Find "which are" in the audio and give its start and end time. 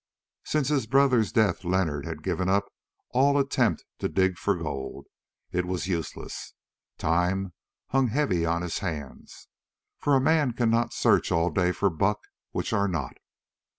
12.49-12.87